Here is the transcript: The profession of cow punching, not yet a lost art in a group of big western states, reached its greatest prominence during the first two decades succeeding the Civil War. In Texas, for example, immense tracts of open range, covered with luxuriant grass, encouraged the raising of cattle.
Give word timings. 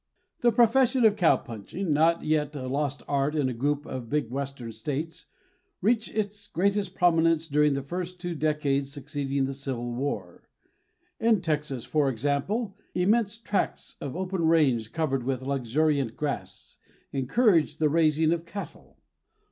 The 0.39 0.51
profession 0.51 1.05
of 1.05 1.15
cow 1.15 1.37
punching, 1.37 1.93
not 1.93 2.23
yet 2.23 2.55
a 2.55 2.65
lost 2.67 3.03
art 3.07 3.35
in 3.35 3.49
a 3.49 3.53
group 3.53 3.85
of 3.85 4.09
big 4.09 4.31
western 4.31 4.71
states, 4.71 5.27
reached 5.79 6.09
its 6.15 6.47
greatest 6.47 6.95
prominence 6.95 7.47
during 7.47 7.73
the 7.75 7.83
first 7.83 8.19
two 8.19 8.33
decades 8.33 8.91
succeeding 8.91 9.45
the 9.45 9.53
Civil 9.53 9.91
War. 9.93 10.49
In 11.19 11.39
Texas, 11.39 11.85
for 11.85 12.09
example, 12.09 12.75
immense 12.95 13.37
tracts 13.37 13.95
of 14.01 14.15
open 14.15 14.47
range, 14.47 14.91
covered 14.91 15.21
with 15.23 15.43
luxuriant 15.43 16.17
grass, 16.17 16.77
encouraged 17.13 17.77
the 17.77 17.87
raising 17.87 18.33
of 18.33 18.43
cattle. 18.43 18.97